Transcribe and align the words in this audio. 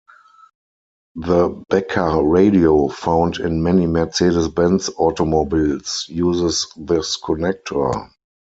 The 1.13 1.63
Becker 1.69 2.23
radio 2.23 2.87
found 2.87 3.37
in 3.37 3.61
many 3.61 3.85
Mercedes-Benz 3.85 4.89
automobiles 4.97 6.07
uses 6.09 6.65
this 6.75 7.21
connector. 7.21 8.09